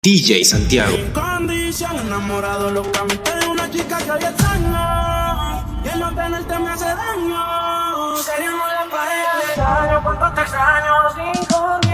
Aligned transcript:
DJ 0.00 0.44
Santiago. 0.44 0.96
Sin 0.96 1.10
condición, 1.10 1.98
enamorado 1.98 2.70
una 3.50 3.70
chica 3.70 3.98
que 3.98 4.10
extraño. 4.26 5.64
Y 5.84 5.88
hace 6.68 6.86
daño. 6.86 8.14
La 8.14 8.90
pareja 8.90 10.34
te 10.34 10.40
extraño. 10.40 10.92
Condición, 11.48 11.91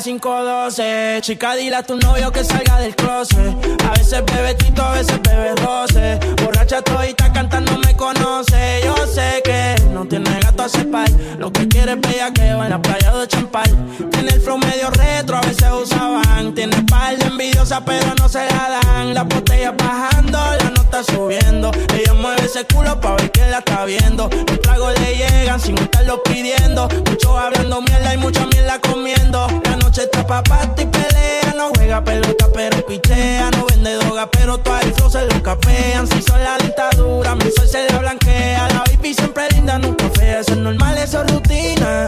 las 0.00 0.06
5.12, 0.06 1.20
chica, 1.20 1.54
dile 1.56 1.76
a 1.76 1.82
tu 1.82 1.94
novio 1.94 2.32
que 2.32 2.42
salga 2.42 2.78
del 2.78 2.96
closet. 2.96 3.54
A 3.86 3.90
veces 3.90 4.24
bebe 4.24 4.54
tito, 4.54 4.82
a 4.82 4.92
veces 4.92 5.20
bebe 5.20 5.54
roce. 5.56 6.18
Borracha 6.42 6.80
todita 6.80 7.30
cantando 7.30 7.76
me 7.78 7.94
conoce. 7.94 8.80
Yo 8.82 8.94
sé 9.06 9.42
que 9.44 9.74
no 9.92 10.06
tiene 10.06 10.40
gato 10.40 10.62
a 10.62 10.68
cepar. 10.70 11.10
Lo 11.38 11.52
que 11.52 11.68
quiere 11.68 11.92
es 11.92 12.00
bellaqueo 12.00 12.64
en 12.64 12.70
la 12.70 12.80
playa 12.80 13.14
de 13.14 13.28
Champal. 13.28 13.70
Tiene 14.10 14.30
el 14.30 14.40
flow 14.40 14.56
medio 14.56 14.88
retro, 14.90 15.36
a 15.36 15.42
veces 15.42 15.68
usaban. 15.70 16.54
Tiene 16.54 16.82
par 16.84 17.18
de 17.18 17.26
envidiosa, 17.26 17.84
pero 17.84 18.14
no 18.18 18.26
se 18.26 18.46
la 18.46 18.80
dan. 18.82 19.12
La 19.12 19.24
botella 19.24 19.72
bajando, 19.72 20.38
la 20.38 20.79
nota 20.90 21.04
subiendo. 21.12 21.70
Ella 21.94 22.14
mueve 22.14 22.44
ese 22.44 22.64
culo 22.64 23.00
pa' 23.00 23.14
ver 23.16 23.30
quién 23.30 23.50
la 23.50 23.58
está 23.58 23.84
viendo. 23.84 24.28
Los 24.28 24.60
tragos 24.60 24.98
le 25.00 25.16
llegan 25.16 25.60
sin 25.60 25.78
estarlo 25.78 26.22
pidiendo. 26.22 26.88
Muchos 27.08 27.36
hablando 27.36 27.80
mierda 27.82 28.14
y 28.14 28.16
mucha 28.16 28.46
mierda 28.46 28.80
comiendo. 28.80 29.46
La 29.64 29.76
noche 29.76 30.02
está 30.02 30.26
pa' 30.26 30.42
y 30.76 30.86
pelea. 30.86 31.54
No 31.56 31.70
juega 31.76 32.02
pelota, 32.02 32.46
pero 32.52 32.84
pichea. 32.86 33.50
No 33.52 33.66
vende 33.66 33.94
droga, 33.94 34.28
pero 34.30 34.58
todo 34.58 34.78
el 34.80 34.92
flow 34.94 35.10
se 35.10 35.24
lo 35.26 35.42
capean. 35.42 36.06
Si 36.08 36.22
son 36.22 36.42
la 36.42 36.58
dictadura, 36.58 37.34
mi 37.36 37.50
sol 37.52 37.68
se 37.68 37.88
le 37.88 37.98
blanquea. 37.98 38.68
La 38.68 38.84
baby 38.86 39.14
siempre 39.14 39.48
linda, 39.50 39.78
nunca 39.78 40.08
fea. 40.10 40.40
Eso 40.40 40.52
es 40.52 40.58
normal, 40.58 40.98
eso 40.98 41.22
es 41.22 41.32
rutina. 41.32 42.06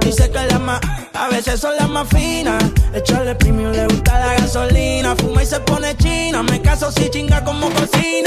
Dice 0.00 0.30
que 0.30 0.46
las 0.46 0.60
más, 0.60 0.80
a 1.12 1.28
veces 1.28 1.60
son 1.60 1.76
las 1.76 1.88
más 1.88 2.08
finas. 2.08 2.62
Echarle 2.92 3.34
premium, 3.36 3.70
le 3.70 3.86
gusta 3.86 4.18
la 4.18 4.34
gasolina. 4.34 5.14
Fuma 5.16 5.42
y 5.42 5.46
se 5.46 5.60
pone 5.60 5.96
china. 5.96 6.42
Me 6.42 6.60
caso 6.60 6.90
si 6.90 7.08
chinga 7.10 7.44
como 7.44 7.70
cocina. 7.70 8.23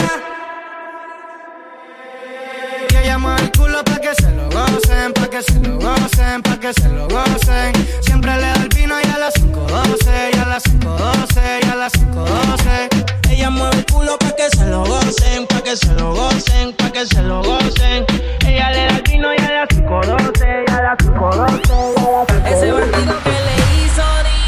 Y 2.89 2.95
ella 2.95 3.17
mueve 3.17 3.41
el 3.41 3.51
culo 3.51 3.83
pa' 3.83 3.99
que 3.99 4.13
se 4.15 4.31
lo 4.31 4.49
gocen, 4.49 5.13
pa' 5.13 5.29
que 5.29 5.41
se 5.41 5.59
lo 5.59 5.79
gocen, 5.79 6.41
pa' 6.41 6.59
que 6.59 6.73
se 6.73 6.89
lo 6.89 7.07
gocen. 7.07 7.73
Siempre 8.01 8.35
le 8.35 8.41
da 8.41 8.53
el 8.55 8.69
vino 8.69 8.95
y 9.01 9.07
a 9.09 9.17
las 9.17 9.33
5.12, 9.35 10.31
y 10.33 10.39
a 10.39 10.45
las 10.45 10.63
5.12, 10.63 11.59
y 11.63 11.69
a 11.69 11.75
las 11.75 11.93
5.12. 11.93 12.89
Ella 13.29 13.49
mueve 13.49 13.77
el 13.77 13.85
culo 13.85 14.17
pa' 14.17 14.35
que 14.35 14.49
se 14.49 14.65
lo 14.65 14.85
gocen, 14.85 15.47
pa' 15.47 15.61
que 15.61 15.75
se 15.75 15.93
lo 15.93 16.13
gocen, 16.13 16.73
pa' 16.73 16.91
que 16.91 17.05
se 17.05 17.21
lo 17.21 17.41
gocen. 17.43 18.05
Ella 18.45 18.71
le 18.71 18.85
da 18.85 18.95
el 18.95 19.01
vino 19.03 19.33
y 19.33 19.37
a 19.37 19.51
las 19.51 19.69
5.12, 19.69 20.65
y 20.67 20.71
a 20.71 20.81
las 20.81 20.97
5.12. 20.97 22.47
Ese 22.47 22.71
bandido 22.71 23.23
que 23.23 23.29
le 23.29 23.55
hizo, 23.85 24.03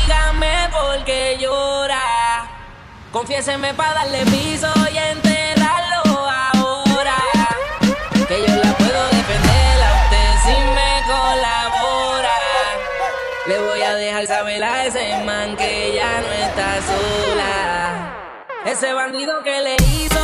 dígame 0.05 0.69
por 0.71 1.03
qué 1.05 1.37
llora. 1.39 2.01
Confiéseme 3.11 3.73
para 3.73 3.93
darle 3.95 4.23
piso 4.25 4.71
y 4.93 4.97
Ese 18.81 18.93
bandido 18.93 19.43
que 19.43 19.61
le 19.61 19.75
hizo, 19.75 20.18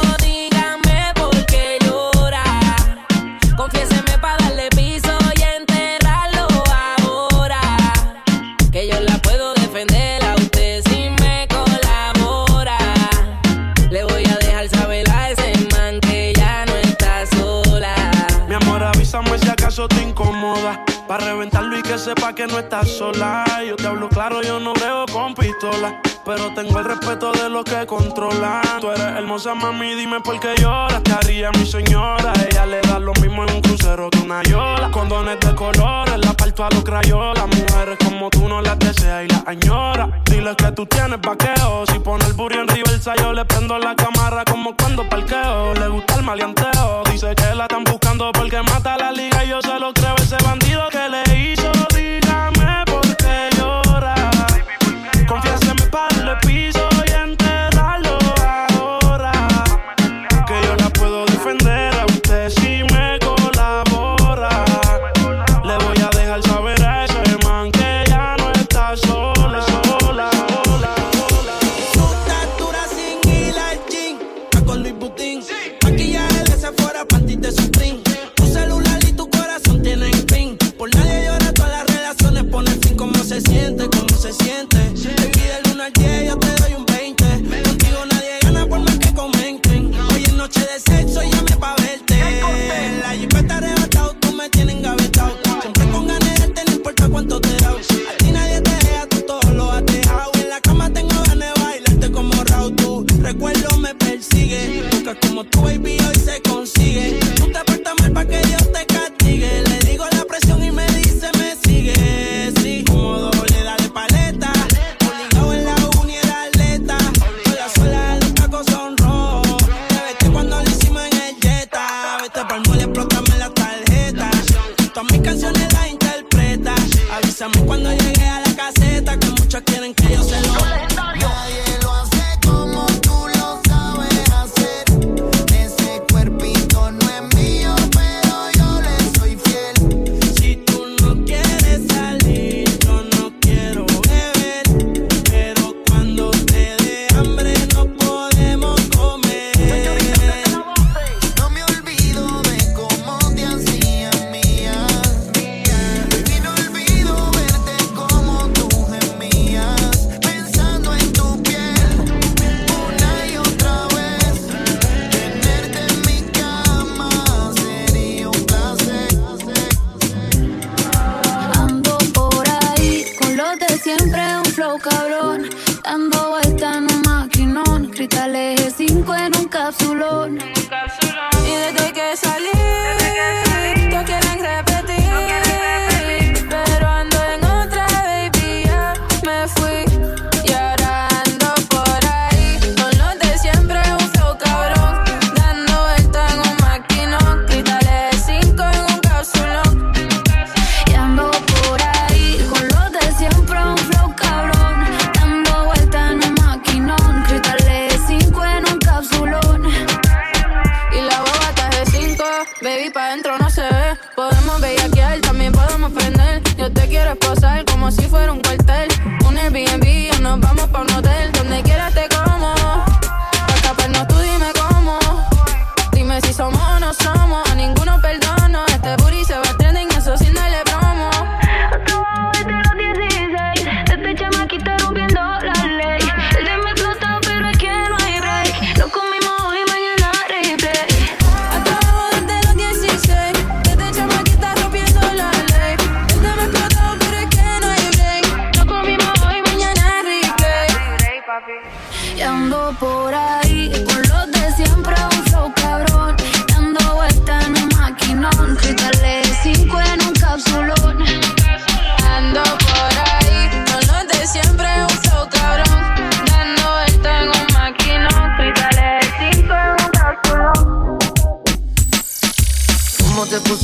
sepa 22.05 22.34
que 22.34 22.46
no 22.46 22.59
estás 22.59 22.87
sola. 22.87 23.43
Yo 23.67 23.75
te 23.75 23.87
hablo 23.87 24.07
claro, 24.09 24.43
yo 24.43 24.59
no 24.59 24.73
veo 24.73 25.07
con 25.11 25.34
pistola. 25.34 25.99
Pero 26.23 26.53
tengo 26.53 26.78
el 26.78 26.85
respeto 26.85 27.31
de 27.31 27.49
los 27.49 27.63
que 27.63 27.84
controlan. 27.87 28.61
Tú 28.79 28.91
eres 28.91 29.05
hermosa, 29.17 29.55
mami, 29.55 29.96
dime 29.96 30.19
por 30.22 30.40
qué 30.40 30.53
lloras. 30.61 31.02
Te 31.02 31.13
haría 31.13 31.49
mi 31.52 31.66
señora. 31.66 32.31
Ella 32.47 32.67
le 32.67 32.81
da 32.81 32.99
lo 32.99 33.11
mismo 33.13 33.43
en 33.43 33.55
un 33.55 33.61
crucero 33.61 34.11
que 34.11 34.19
una 34.19 34.43
yola. 34.43 34.91
Condones 34.91 35.40
de 35.40 35.55
colores, 35.55 36.17
la 36.19 36.34
parto 36.34 36.66
a 36.66 36.69
los 36.69 36.84
crayolas. 36.84 37.47
Mujeres 37.47 37.97
como 38.05 38.29
tú 38.29 38.47
no 38.47 38.61
las 38.61 38.78
deseas 38.78 39.25
y 39.25 39.28
las 39.28 39.47
añora. 39.47 40.22
Dile 40.25 40.55
que 40.55 40.72
tú 40.73 40.85
tienes 40.85 41.19
vaqueo. 41.19 41.85
Si 41.91 41.97
pone 41.97 42.23
el 42.25 42.34
burro 42.34 42.61
en 42.61 42.67
reversa, 42.67 43.16
yo 43.16 43.34
le 43.34 43.46
prendo 43.46 43.79
la 43.79 43.96
cámara 43.96 44.43
como 44.46 44.75
cuando 44.78 45.09
parqueo. 45.09 45.73
Le 45.73 45.87
gusta 45.87 46.16
el 46.16 46.23
maleanteo. 46.23 46.74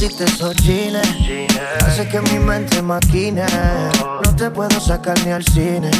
pusiste 0.02 0.24
esos 0.24 0.56
jeans 0.64 0.98
Hace 1.86 2.08
que 2.08 2.22
mi 2.22 2.40
mente 2.40 2.82
maquine. 2.82 3.46
No 4.24 4.36
te 4.36 4.50
puedo 4.50 4.80
sacar 4.80 5.16
ni 5.26 5.32
al 5.32 5.44
cine. 5.44 5.92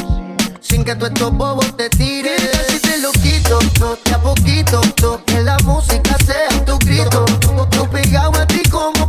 Sin 0.60 0.84
que 0.84 0.96
tú 0.96 1.06
estos 1.06 1.32
bobos 1.32 1.76
te 1.76 1.88
tires 1.90 2.40
si 2.68 2.80
te 2.80 2.98
lo 2.98 3.12
quito, 3.12 3.58
todo 3.78 3.98
de 4.04 4.14
a 4.14 4.18
poquito 4.18 4.80
Que 5.26 5.42
la 5.42 5.56
música 5.58 6.16
sea 6.24 6.48
tu 6.64 6.78
grito. 6.78 7.24
Tú 7.70 7.88
pegado 7.90 8.32
a 8.40 8.46
ti 8.46 8.62
como 8.70 9.08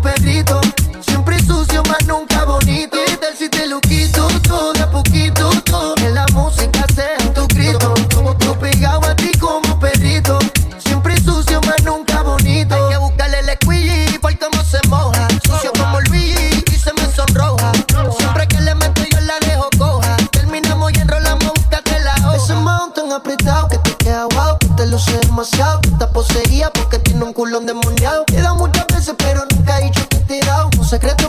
culón 27.34 27.66
demoniado. 27.66 28.26
He 28.32 28.42
dado 28.42 28.56
muchas 28.56 28.86
veces, 28.88 29.16
pero 29.18 29.44
nunca 29.52 29.80
he 29.80 29.86
dicho 29.86 30.08
que 30.08 30.18
te 30.18 30.40
he 30.40 30.46
dado. 30.46 30.70
Un 30.78 30.86
secreto 30.86 31.23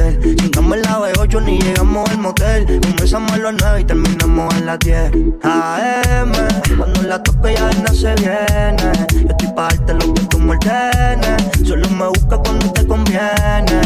cometer 0.00 0.36
Chingamos 0.36 0.78
la 0.78 0.98
B8 0.98 1.42
ni 1.44 1.58
llegamos 1.58 2.10
al 2.10 2.18
motel. 2.18 2.80
Comenzamos 2.80 3.32
a 3.32 3.38
las 3.38 3.54
nueve 3.60 3.80
y 3.80 3.84
terminamos 3.84 4.54
a 4.54 4.60
las 4.60 4.78
10 4.80 5.12
AM 5.42 6.32
Cuando 6.76 7.02
la 7.02 7.22
toque 7.22 7.54
ya 7.54 7.70
no 7.82 7.94
se 7.94 8.14
viene. 8.16 8.92
Yo 9.12 9.28
estoy 9.28 9.48
pa' 9.54 9.68
darte 9.68 9.94
lo 9.94 10.14
que 10.14 10.22
tú 10.22 10.38
me 10.38 10.52
ordenes. 10.52 11.42
Solo 11.66 11.88
me 11.90 12.06
busca 12.08 12.38
cuando 12.38 12.72
te 12.72 12.86
conviene. 12.86 13.80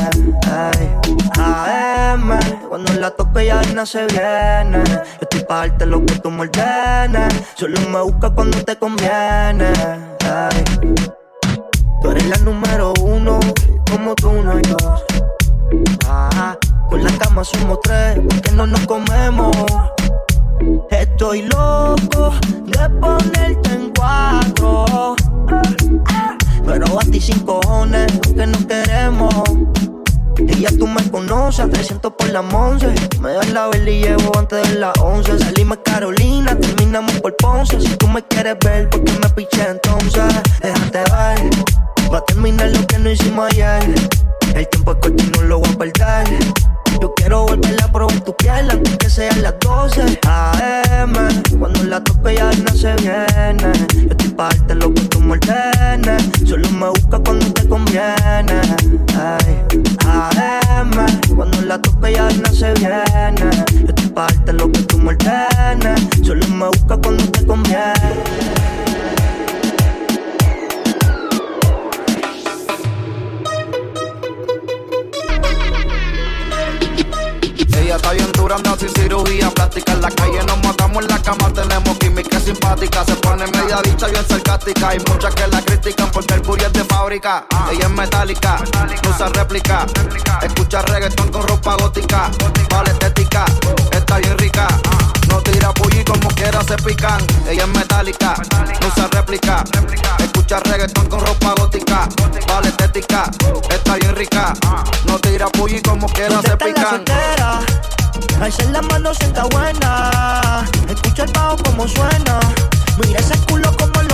Ay. 0.46 0.90
AM 1.38 2.38
Cuando 2.68 2.92
la 2.94 3.10
toque 3.10 3.46
ya 3.46 3.62
no 3.74 3.86
se 3.86 4.06
viene. 4.06 4.84
Yo 4.84 5.02
estoy 5.22 5.44
pa' 5.44 5.66
darte 5.66 5.86
lo 5.86 6.04
que 6.04 6.14
tú 6.16 6.30
me 6.30 6.42
ordenes. 6.42 7.34
Solo 7.54 7.80
me 7.90 8.00
busca 8.02 8.30
cuando 8.30 8.62
te 8.62 8.76
conviene. 8.76 9.72
Ay. 10.24 10.64
Tú 12.02 12.10
eres 12.10 12.28
la 12.28 12.36
número 12.38 12.92
uno, 13.00 13.40
como 13.90 14.14
tú 14.14 14.30
no 14.32 14.52
hay 14.52 14.62
dos. 14.62 15.13
Ah, 16.08 16.56
con 16.88 17.02
la 17.02 17.10
cama 17.18 17.44
somos 17.44 17.80
tres, 17.82 18.20
porque 18.28 18.50
no 18.52 18.66
nos 18.66 18.80
comemos. 18.86 19.56
Estoy 20.90 21.42
loco 21.42 22.32
de 22.66 22.90
ponerte 23.00 23.72
en 23.72 23.92
cuatro. 23.96 25.16
Pero 26.64 26.98
a 26.98 27.04
ti 27.10 27.20
sin 27.20 27.40
cojones, 27.40 28.06
aunque 28.26 28.46
no 28.46 28.66
queremos. 28.66 29.34
Y 30.38 30.60
ya 30.60 30.70
tú 30.78 30.86
me 30.86 31.02
conoces, 31.10 31.70
300 31.70 32.12
por 32.12 32.28
la 32.30 32.40
once. 32.40 32.92
Me 33.20 33.32
das 33.32 33.50
la 33.50 33.68
vela 33.68 33.90
y 33.90 34.02
llevo 34.02 34.36
antes 34.36 34.68
de 34.68 34.78
las 34.78 34.92
11. 35.00 35.38
Salimos 35.38 35.78
Carolina, 35.84 36.58
terminamos 36.58 37.12
por 37.20 37.36
Ponce. 37.36 37.80
Si 37.80 37.96
tú 37.96 38.08
me 38.08 38.22
quieres 38.22 38.56
ver, 38.64 38.90
¿por 38.90 39.04
qué 39.04 39.12
me 39.12 39.28
piché 39.30 39.68
entonces? 39.68 40.24
Déjate 40.60 40.98
ver, 40.98 41.50
va 42.12 42.18
a 42.18 42.24
terminar 42.24 42.70
lo 42.70 42.86
que 42.86 42.98
no 42.98 43.10
hicimos 43.10 43.46
ayer. 43.52 43.94
El 44.54 44.68
tiempo 44.68 44.92
es 44.92 44.98
corto 44.98 45.22
y 45.22 45.30
no 45.36 45.42
lo 45.42 45.58
voy 45.58 45.68
a 45.68 45.78
perder. 45.78 46.38
Yo 47.00 47.12
quiero 47.14 47.44
volver 47.44 47.82
a 47.82 47.90
probar 47.90 48.20
tu 48.20 48.34
piel 48.36 48.70
antes 48.70 48.96
que 48.98 49.10
sean 49.10 49.42
las 49.42 49.54
12 49.60 50.20
AM. 50.26 51.12
Cuando 51.58 51.84
la 51.84 52.02
toque 52.02 52.36
ya 52.36 52.50
no 52.52 52.72
se 52.74 52.94
viene. 52.96 53.72
Yo 53.94 54.10
estoy 54.10 54.28
pa' 54.28 54.48
darte 54.50 54.74
lo 54.76 54.94
que 54.94 55.00
tú 55.02 55.20
me 55.20 55.32
ordenes. 55.32 56.22
Solo 56.46 56.68
me 56.70 56.88
busca 56.88 57.18
cuando 57.18 57.52
te 57.52 57.68
conviene. 57.68 58.60
Hay 84.64 84.98
muchas 85.10 85.34
que 85.34 85.46
la 85.48 85.60
critican 85.60 86.10
porque 86.10 86.32
el 86.32 86.42
curio 86.42 86.66
es 86.68 86.72
de 86.72 86.84
fábrica. 86.84 87.44
Ella 87.70 87.84
es 87.84 87.90
metálica, 87.90 88.56
no 89.02 89.10
usa 89.10 89.28
réplica. 89.28 89.84
Escucha 90.40 90.80
reggaetón 90.80 91.30
con 91.30 91.46
ropa 91.46 91.76
gótica. 91.76 92.30
Vale 92.70 92.90
estética, 92.90 93.44
está 93.92 94.16
bien 94.18 94.38
rica. 94.38 94.66
No 95.28 95.42
tira 95.42 95.70
pulli 95.74 96.02
como 96.04 96.28
quiera 96.30 96.64
se 96.64 96.76
pican. 96.76 97.20
Ella 97.46 97.64
es 97.64 97.68
metálica, 97.68 98.36
no 98.80 98.88
usa 98.88 99.06
réplica. 99.12 99.64
Escucha 100.18 100.60
reggaetón 100.60 101.08
con 101.08 101.20
ropa 101.20 101.54
gótica. 101.58 102.08
Vale 102.48 102.68
estética, 102.68 103.30
está 103.68 103.96
bien 103.96 104.16
rica. 104.16 104.54
No 105.06 105.18
tira 105.18 105.46
pulli 105.48 105.82
como 105.82 106.06
quiera 106.08 106.40
se 106.40 106.56
pican. 106.56 107.04
Alza 108.40 108.64
la 108.64 108.80
mano, 108.80 109.12
sienta 109.12 109.44
buena. 109.44 110.64
Escucha 110.88 111.24
el 111.24 111.32
bajo 111.32 111.58
como 111.64 111.86
suena. 111.86 112.40
Mira 112.98 113.20
ese 113.20 113.36
culo 113.46 113.76
como 113.76 114.02
lo 114.02 114.13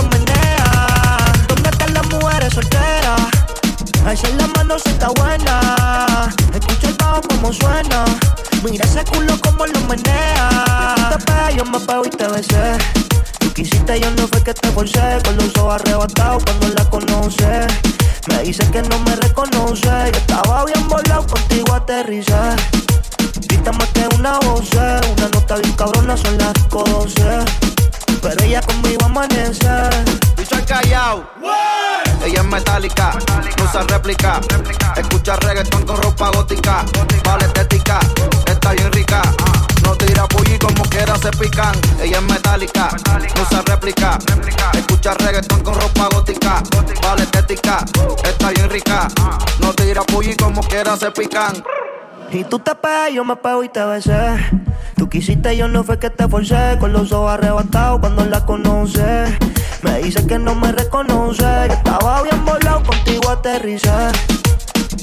están 2.41 2.53
las 2.53 2.53
mujeres 2.53 2.53
solteras? 2.53 3.21
Alza 4.05 4.29
la 4.37 4.47
mano, 4.47 4.79
sienta 4.79 5.09
buena. 5.09 6.29
Escucha 6.53 6.87
el 6.87 6.93
bajo 6.95 7.21
como 7.21 7.53
suena. 7.53 8.05
Mira 8.63 8.85
ese 8.85 9.03
culo 9.05 9.39
como 9.41 9.65
lo 9.65 9.79
menea. 9.81 10.95
Tú 10.95 11.17
te 11.17 11.25
pegas, 11.25 11.55
yo 11.55 11.65
me 11.65 11.79
pego 11.79 12.05
y 12.05 12.09
te 12.09 12.27
besé. 12.27 12.77
Tú 13.39 13.53
quisiste, 13.53 13.99
yo 13.99 14.09
no 14.11 14.27
fue 14.27 14.43
que 14.43 14.53
te 14.53 14.71
forcé. 14.71 15.19
Con 15.23 15.37
los 15.37 15.55
ojos 15.57 15.81
arrebatados 15.81 16.43
cuando 16.43 16.67
la 16.69 16.89
conoce. 16.89 17.67
Me 18.27 18.43
dice 18.43 18.63
que 18.71 18.81
no 18.83 18.99
me 18.99 19.15
reconoce. 19.15 19.87
Yo 19.87 20.19
estaba 20.19 20.65
bien 20.65 20.87
volado, 20.87 21.25
contigo 21.27 21.73
aterricé. 21.73 22.55
Grita 23.47 23.71
más 23.71 23.87
que 23.89 24.07
una 24.15 24.39
voz, 24.39 24.69
una 24.73 25.27
nota 25.33 25.55
bien 25.57 25.73
cabrona, 25.73 26.17
son 26.17 26.37
las 26.37 26.53
12. 26.69 27.80
Pero 28.21 28.43
ella 28.43 28.61
conmigo 28.61 29.05
amanece. 29.05 29.67
Bicho 30.37 30.55
el 30.55 30.65
callao. 30.65 31.23
Ella 32.23 32.41
es 32.41 32.45
metálica, 32.45 33.17
no 33.57 33.63
usa 33.63 33.81
réplica. 33.87 34.39
Escucha 34.95 35.35
reggaetón 35.37 35.83
con 35.85 36.01
ropa 36.01 36.29
gótica. 36.29 36.85
Vale 37.25 37.45
estética, 37.45 37.99
está 38.45 38.73
bien 38.73 38.91
rica. 38.91 39.21
No 39.83 39.95
tira 39.95 40.27
pulli 40.27 40.59
como 40.59 40.83
quiera 40.83 41.17
se 41.17 41.31
pican. 41.31 41.75
Ella 41.99 42.17
es 42.17 42.23
metálica, 42.23 42.89
no 43.35 43.41
usa 43.41 43.63
réplica. 43.65 44.19
Escucha 44.73 45.13
reggaetón 45.15 45.63
con 45.63 45.73
ropa 45.79 46.09
gótica. 46.13 46.61
Vale 47.01 47.23
estética, 47.23 47.83
está 48.23 48.49
bien 48.51 48.69
rica. 48.69 49.07
No 49.59 49.73
tira 49.73 50.03
pulli 50.03 50.35
como 50.35 50.61
quiera 50.61 50.95
se 50.95 51.09
pican. 51.11 51.63
Y 52.33 52.45
tú 52.45 52.59
te 52.59 52.73
pegas, 52.75 53.11
yo 53.13 53.25
me 53.25 53.35
pego 53.35 53.61
y 53.61 53.67
te 53.67 53.83
besé. 53.83 54.37
Tú 54.95 55.09
quisiste, 55.09 55.57
yo 55.57 55.67
no 55.67 55.83
fue 55.83 55.99
que 55.99 56.09
te 56.09 56.29
forcé. 56.29 56.77
Con 56.79 56.93
los 56.93 57.11
ojos 57.11 57.31
arrebatados 57.31 57.99
cuando 57.99 58.23
la 58.25 58.45
conoce. 58.45 59.25
Me 59.81 59.97
dice 60.01 60.25
que 60.25 60.39
no 60.39 60.55
me 60.55 60.71
reconoce. 60.71 61.43
Yo 61.43 61.73
estaba 61.73 62.21
bien 62.23 62.45
volado, 62.45 62.83
contigo 62.83 63.29
aterricé. 63.29 63.91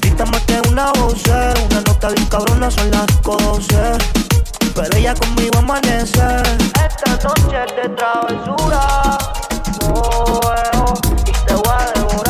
Grita 0.00 0.24
más 0.24 0.40
que 0.42 0.58
una 0.70 0.90
voz, 0.92 1.22
una 1.26 1.80
nota 1.82 2.08
bien 2.08 2.26
cabrona, 2.26 2.70
son 2.70 2.90
las 2.90 3.22
12. 3.22 3.76
Pero 4.74 4.96
ella 4.96 5.14
conmigo 5.14 5.58
amanece. 5.58 6.22
Esta 6.82 7.28
noche 7.28 7.56
es 7.66 7.76
de 7.76 7.88
travesura. 7.90 9.18
Oh, 9.82 10.40
oh, 10.44 10.94
y 11.26 11.46
te 11.46 11.54
voy 11.54 11.74
a 11.76 11.92
devorar 11.92 12.27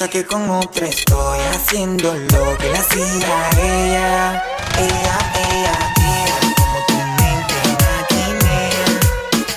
piensa 0.00 0.08
que 0.08 0.24
con 0.24 0.48
otra 0.48 0.86
estoy 0.86 1.38
haciendo 1.54 2.14
lo 2.14 2.56
que 2.56 2.70
la 2.70 2.78
hacía 2.78 3.50
ella. 3.58 4.44
Ella, 4.78 5.18
ella, 5.34 5.74
ella, 5.96 6.38
como 6.56 6.78
tu 6.86 6.94
mente 7.18 7.54
maquinea. 7.82 8.86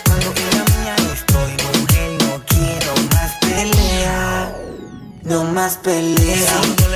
Cuando 0.05 0.33
que 0.33 0.43
la 0.55 0.63
mía 0.75 0.95
estoy, 1.13 1.51
mujer, 1.79 2.09
no 2.23 2.43
quiero 2.45 2.93
más 3.13 3.31
pelea. 3.39 4.55
No 5.23 5.43
más 5.45 5.77
pelea. 5.77 6.92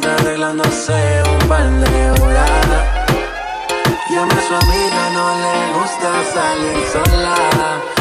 tarde 0.00 0.20
arreglándose 0.22 1.22
un 1.32 1.48
par 1.48 1.70
de 1.70 2.10
horas. 2.22 2.66
Y 4.08 4.16
a 4.16 4.26
su 4.46 4.54
amiga 4.54 5.10
no 5.14 5.26
le 5.42 5.78
gusta 5.78 6.10
salir 6.32 6.86
sola. 6.92 7.95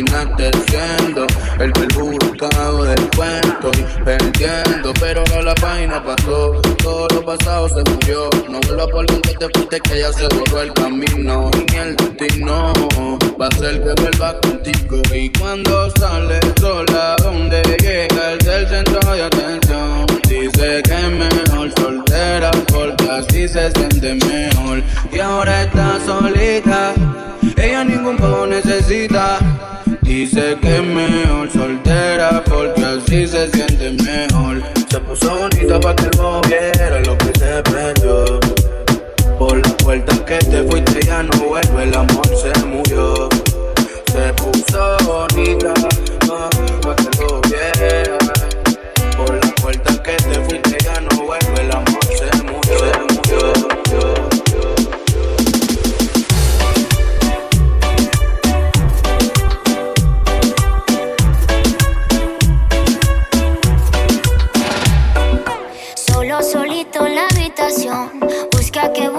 terminaste 0.00 0.50
siendo 0.68 1.26
el 1.58 1.72
perjudicado 1.72 2.84
del 2.84 3.10
cuento 3.16 3.70
y 3.78 4.04
perdiendo. 4.04 4.92
Pero 5.00 5.22
ahora 5.28 5.42
la 5.42 5.54
página 5.54 6.02
pasó, 6.02 6.52
todo 6.82 7.08
lo 7.08 7.24
pasado 7.24 7.68
se 7.68 7.90
murió. 7.90 8.30
No 8.48 8.60
vuelvas 8.60 8.86
por 8.88 9.06
donde 9.06 9.34
te 9.34 9.48
fuiste 9.54 9.80
que 9.80 10.00
ya 10.00 10.12
se 10.12 10.26
borró 10.34 10.62
el 10.62 10.72
camino. 10.72 11.50
Y 11.72 11.76
el 11.76 11.96
destino 11.96 12.72
va 13.40 13.46
a 13.46 13.56
ser 13.56 13.82
que 13.82 14.00
vuelva 14.00 14.40
contigo. 14.40 15.02
Y 15.14 15.30
cuando 15.38 15.90
sales 15.98 16.40
sola, 16.60 17.16
donde 17.22 17.62
llega 17.80 18.32
el 18.32 18.68
centro 18.68 19.12
de 19.12 19.22
atención. 19.22 20.06
Dice 20.28 20.82
que 20.82 20.94
es 20.94 21.10
mejor 21.10 21.72
soltera 21.76 22.50
porque 22.72 23.10
así 23.10 23.48
se 23.48 23.70
siente 23.72 24.14
mejor. 24.26 24.82
Y 25.12 25.18
ahora 25.18 25.62
está 25.62 25.98
solita, 26.06 26.94
ella 27.56 27.84
ningún 27.84 28.16
poco 28.16 28.46
necesita. 28.46 29.38
Dice 30.10 30.58
que 30.60 30.74
es 30.74 30.82
mejor 30.82 31.48
soltera 31.52 32.42
porque 32.44 32.84
así 32.84 33.28
se 33.28 33.48
siente 33.52 33.92
mejor. 34.02 34.60
Se 34.90 34.98
puso 34.98 35.36
bonita 35.36 35.78
para 35.78 35.94
que 35.94 36.10
el 36.18 36.40
viera 36.48 36.98
lo 36.98 37.16
que 37.16 37.26
se 37.38 37.62
perdió. 37.62 38.40
Por 39.38 39.64
la 39.64 39.76
puerta 39.76 40.24
que 40.24 40.38
te 40.38 40.64
fuiste 40.64 41.06
ya 41.06 41.22
no 41.22 41.30
vuelve, 41.38 41.84
el 41.84 41.94
amor 41.94 42.26
se 42.26 42.66
murió. 42.66 43.28
Se 44.12 44.32
puso 44.34 44.96
bonita 45.06 45.74
para 46.26 46.96
que 46.96 47.22
lo 47.22 47.40
viera. 47.42 48.19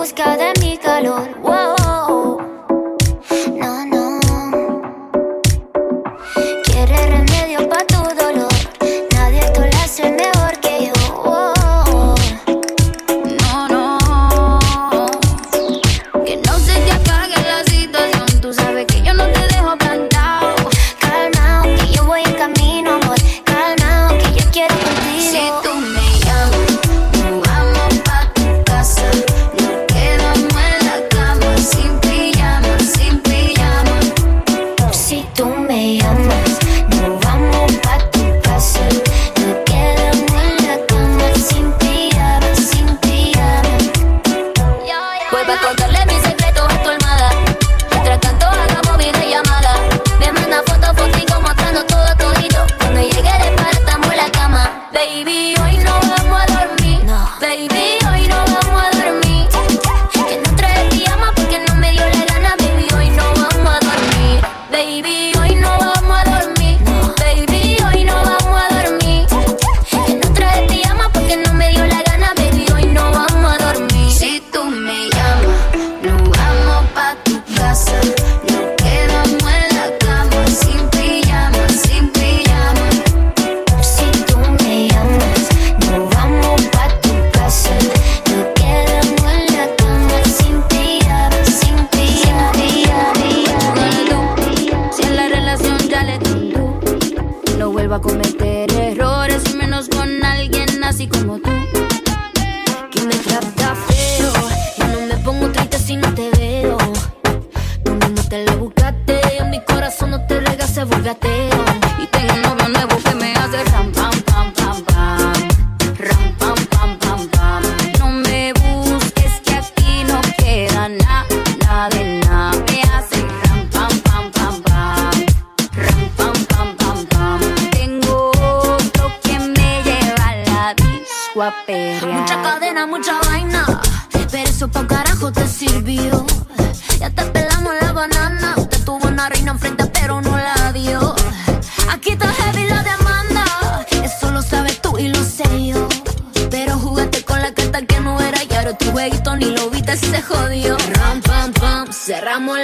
busca 0.02 0.36
de 0.36 0.52
mi 0.62 0.80
calor. 0.80 1.30
Wow. 1.44 2.40
No, 3.54 3.86
no. 3.86 4.20
Quiere 6.64 7.02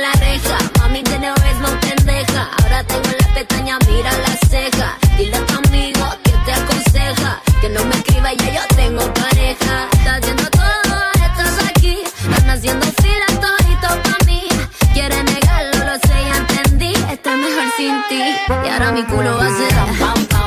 la 0.02 0.12
reja. 0.14 0.58
Mami, 0.80 1.02
de 1.04 1.20
nuevo 1.20 1.36
es 1.52 1.60
más 1.60 1.72
pendeja. 1.86 2.50
Ahora 2.62 2.84
tengo 2.84 3.10
la 3.20 3.28
pestaña, 3.34 3.78
mira 3.88 4.12
la 4.26 4.34
ceja. 4.50 4.98
Dile 5.18 5.38
a 5.38 5.46
tu 5.46 5.56
amigo 5.68 6.06
que 6.24 6.32
te 6.46 6.54
aconseja. 6.54 7.42
Que 7.62 7.70
no 7.70 7.84
me 7.86 7.96
escriba, 7.96 8.34
ya 8.34 8.50
yo 8.54 8.62
tengo 8.76 9.14
pareja. 9.14 9.88
Estás 9.94 10.20
haciendo 10.20 10.50
todo, 10.52 10.96
estás 11.14 11.70
aquí. 11.70 11.98
Están 12.04 12.50
haciendo 12.50 12.86
fila 13.02 13.28
todito 13.42 13.88
pa' 14.04 14.26
mí. 14.26 14.48
Quieren 14.94 15.26
negarlo, 15.26 15.78
lo 15.86 15.96
sé, 16.08 16.18
ya 16.30 16.38
entendí. 16.38 16.94
Está 17.12 17.36
mejor 17.36 17.68
sin 17.78 17.96
ti. 18.10 18.24
Y 18.66 18.70
ahora 18.70 18.92
mi 18.92 19.04
culo 19.04 19.38
va 19.38 19.46
a 19.46 19.58
ser 19.58 19.74
pam, 20.00 20.26
pam. 20.26 20.47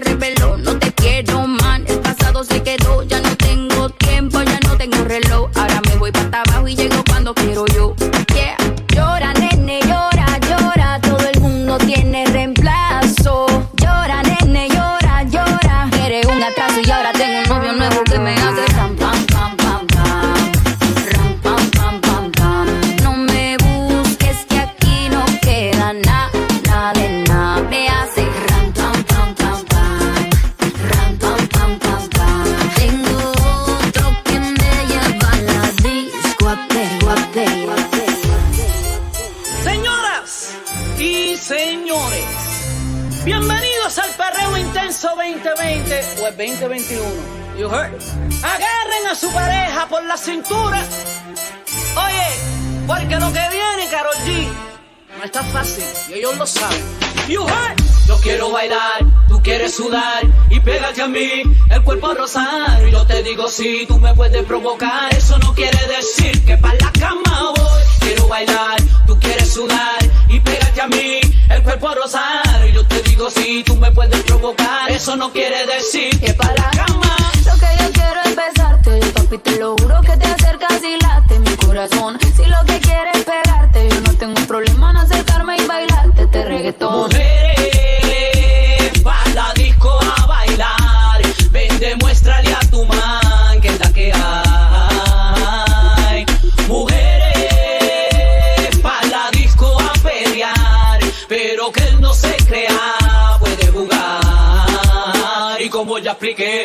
reveló, 0.00 0.56
no 0.56 0.78
te 0.78 0.92
quiero 0.92 1.46
más 1.46 1.59
y 56.08 56.14
ellos 56.14 56.38
lo 56.38 56.46
saben. 56.46 56.82
Yo 57.28 58.18
quiero 58.22 58.50
bailar, 58.50 59.04
tú 59.28 59.42
quieres 59.42 59.74
sudar 59.74 60.22
y 60.48 60.58
pégate 60.60 61.02
a 61.02 61.06
mí, 61.06 61.42
el 61.70 61.82
cuerpo 61.82 62.08
a 62.08 62.14
rozar. 62.14 62.82
Yo 62.90 63.06
te 63.06 63.22
digo 63.22 63.46
si 63.48 63.80
sí, 63.80 63.86
tú 63.86 63.98
me 63.98 64.14
puedes 64.14 64.42
provocar, 64.44 65.14
eso 65.14 65.38
no 65.38 65.54
quiere 65.54 65.78
decir 65.86 66.44
que 66.46 66.56
para 66.56 66.74
la 66.74 66.92
cama 66.92 67.52
voy. 67.56 67.82
Quiero 68.00 68.26
bailar, 68.26 68.82
tú 69.06 69.18
quieres 69.20 69.52
sudar 69.52 69.98
y 70.28 70.40
pégate 70.40 70.80
a 70.80 70.88
mí, 70.88 71.20
el 71.50 71.62
cuerpo 71.62 71.88
a 71.90 71.94
rozar. 71.94 72.66
Yo 72.72 72.86
te 72.86 73.02
digo 73.02 73.30
si 73.30 73.42
sí, 73.42 73.62
tú 73.64 73.76
me 73.76 73.90
puedes 73.90 74.22
provocar, 74.22 74.90
eso 74.90 75.14
no 75.16 75.30
quiere 75.30 75.66
decir 75.66 76.18
que 76.20 76.32
para 76.32 76.54
la 76.54 76.70
cama 76.70 77.10
besarte. 78.34 79.00
Yo, 79.00 79.12
papi, 79.12 79.38
te 79.38 79.56
lo 79.58 79.76
juro 79.76 80.00
que 80.02 80.16
te 80.16 80.26
acercas 80.26 80.82
y 80.82 80.98
late 81.00 81.38
mi 81.38 81.56
corazón. 81.56 82.18
Si 82.36 82.44
lo 82.44 82.64
que 82.66 82.78
quieres 82.80 83.16
es 83.16 83.24
pegarte, 83.24 83.88
yo 83.88 84.00
no 84.00 84.12
tengo 84.14 84.40
problema 84.46 84.90
en 84.90 84.96
acercarme 84.98 85.56
y 85.56 85.66
bailarte 85.66 86.22
este 86.22 86.44
reggaetón. 86.44 87.08
Mujeres, 87.08 88.92
pa' 89.02 89.24
la 89.34 89.52
disco 89.54 89.98
a 90.00 90.26
bailar. 90.26 91.22
Ven, 91.50 91.78
demuéstrale 91.78 92.52
a 92.52 92.60
tu 92.70 92.84
man 92.84 93.60
que 93.60 93.68
es 93.68 93.80
la 93.80 93.92
que 93.92 94.12
hay. 94.14 96.24
Mujeres, 96.68 98.78
pa' 98.82 99.00
la 99.10 99.30
disco 99.32 99.76
a 99.80 99.92
pelear. 100.02 101.00
Pero 101.28 101.70
que 101.72 101.82
él 101.84 102.00
no 102.00 102.12
se 102.14 102.34
crea, 102.46 103.36
puede 103.38 103.66
jugar. 103.68 105.60
Y 105.60 105.68
como 105.68 105.98
ya 105.98 106.12
expliqué. 106.12 106.64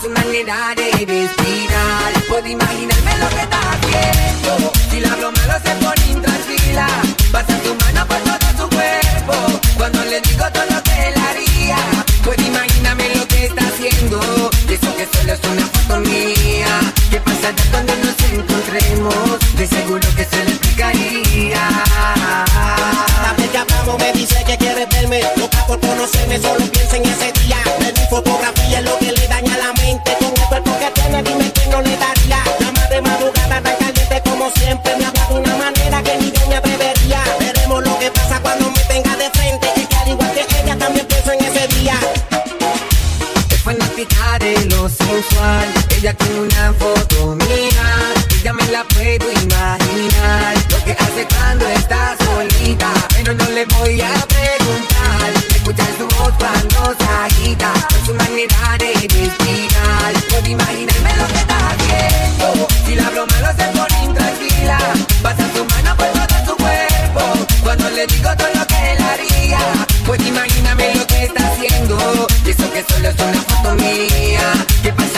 Por 0.00 0.08
su 0.08 0.10
manera 0.10 0.74
de 0.76 0.90
respirar. 0.92 2.12
Puedo 2.28 2.46
imaginarme 2.46 3.18
lo 3.18 3.28
que 3.28 3.40
está 3.40 3.60
haciendo. 3.72 4.72
Si 4.90 5.00
la 5.00 5.12
hablo 5.12 5.32
malo 5.32 5.54
se 5.64 5.74
pone 5.76 6.10
intranquila, 6.10 6.86
pasa 7.32 7.58
tu 7.62 7.74
mano 7.74 8.06
por 8.06 8.18
todo 8.18 8.48
su 8.58 8.76
cuerpo. 8.76 9.60
Cuando 9.76 10.04
le 10.04 10.20
digo 10.20 10.44
todo 10.52 10.64
lo 10.70 10.82
que 10.82 11.08
él 11.08 11.14
haría, 11.28 11.76
puedo 12.24 12.42
imaginarme 12.42 13.14
lo 13.16 13.26
que 13.28 13.46
está 13.46 13.62
haciendo. 13.66 14.50
Y 14.68 14.74
eso 14.74 14.96
que 14.96 15.08
solo 15.12 15.32
es 15.32 15.40
una 15.52 15.66
foto 15.66 16.00
mía. 16.00 16.80
¿Qué 17.10 17.20
pasará 17.20 17.62
cuando 17.70 17.94
nos 17.96 18.16
encontremos? 18.32 19.38
De 19.56 19.66
seguro 19.66 20.08
que 20.16 20.24
se 20.24 20.44
le 20.44 20.50
explicaría. 20.50 21.60
La 23.22 23.32
vez 23.36 23.50
me 23.98 24.12
dice 24.12 24.44
que 24.46 24.56
quiere 24.56 24.86
verme 24.86 25.20
Loca 25.36 25.66
por 25.66 25.80
conocerme, 25.80 26.38
solo 26.40 26.64
piensa 26.70 26.96
en 26.96 27.04
ese 27.04 27.32
día 27.42 27.58
Ver 27.80 27.92
mi 27.92 28.06
fotografía 28.08 28.59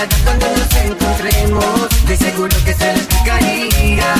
¿Qué 0.03 0.09
pasará 0.09 0.25
cuando 0.25 0.47
nos 0.49 0.75
encontremos? 0.75 2.07
De 2.09 2.17
seguro 2.17 2.57
que 2.65 2.75
se 2.75 2.93
le 2.93 2.99
explicaría. 2.99 4.15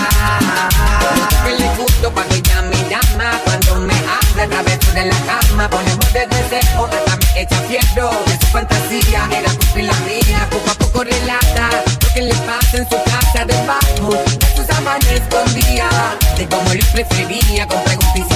Que 1.45 1.59
le 1.59 1.69
gusto 1.77 2.13
cuando 2.13 2.35
ella 2.37 2.63
me 2.63 2.77
llama. 2.89 3.41
Cuando 3.45 3.81
me 3.81 3.95
habla 3.95 4.45
a 4.45 4.49
través 4.49 4.95
de 4.95 5.07
la 5.07 5.17
cama. 5.27 5.69
Ponemos 5.69 6.13
de 6.13 6.27
deseo 6.29 6.85
hasta 6.87 7.17
me 7.17 7.41
echa 7.43 7.57
fierro. 7.63 8.11
De 8.27 8.39
su 8.39 8.47
fantasía 8.53 9.29
era 9.33 9.51
cumplir 9.51 9.87
la 9.87 9.99
mía. 10.07 10.49
Poco 10.51 10.71
a 10.71 10.75
poco 10.75 11.03
relata 11.03 11.71
lo 12.01 12.15
que 12.15 12.23
le 12.23 12.35
pasa 12.35 12.77
en 12.77 12.89
su 12.89 12.97
casa 13.03 13.45
debajo 13.45 14.15
de 14.15 14.57
sus 14.57 14.67
sábanas 14.67 15.11
escondía. 15.11 15.89
De 16.37 16.47
cómo 16.47 16.71
él 16.71 16.85
prefería 16.93 17.67
con 17.67 17.83
preguntas. 17.83 18.29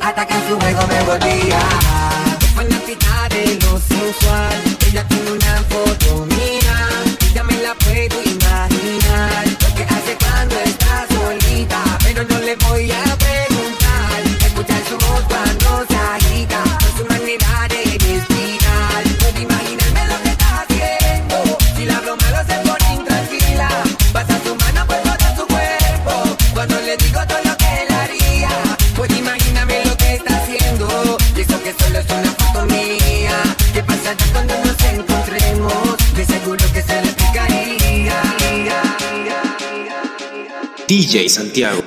Hasta 0.00 0.26
que 0.26 0.34
en 0.34 0.48
su 0.48 0.60
juego 0.60 0.86
me 0.86 1.02
volvía. 1.02 2.11
DJ 41.12 41.28
Santiago. 41.28 41.81